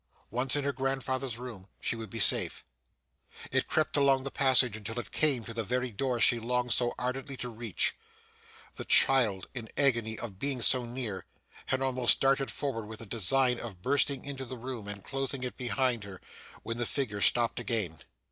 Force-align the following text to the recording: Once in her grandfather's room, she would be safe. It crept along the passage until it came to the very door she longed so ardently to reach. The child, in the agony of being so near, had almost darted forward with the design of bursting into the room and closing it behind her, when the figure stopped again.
Once 0.31 0.55
in 0.55 0.63
her 0.63 0.73
grandfather's 0.73 1.37
room, 1.37 1.67
she 1.79 1.95
would 1.95 2.09
be 2.09 2.17
safe. 2.17 2.65
It 3.51 3.67
crept 3.67 3.95
along 3.95 4.23
the 4.23 4.31
passage 4.31 4.75
until 4.75 4.97
it 4.97 5.11
came 5.11 5.43
to 5.43 5.53
the 5.53 5.63
very 5.63 5.91
door 5.91 6.19
she 6.19 6.39
longed 6.39 6.73
so 6.73 6.95
ardently 6.97 7.37
to 7.37 7.49
reach. 7.49 7.93
The 8.77 8.83
child, 8.85 9.47
in 9.53 9.65
the 9.65 9.79
agony 9.79 10.17
of 10.17 10.39
being 10.39 10.63
so 10.63 10.85
near, 10.85 11.27
had 11.67 11.83
almost 11.83 12.19
darted 12.19 12.49
forward 12.49 12.87
with 12.87 12.97
the 12.97 13.05
design 13.05 13.59
of 13.59 13.83
bursting 13.83 14.25
into 14.25 14.43
the 14.45 14.57
room 14.57 14.87
and 14.87 15.03
closing 15.03 15.43
it 15.43 15.55
behind 15.55 16.03
her, 16.03 16.19
when 16.63 16.77
the 16.77 16.87
figure 16.87 17.21
stopped 17.21 17.59
again. 17.59 17.99